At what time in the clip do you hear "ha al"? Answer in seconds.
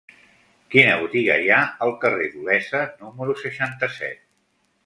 1.51-1.93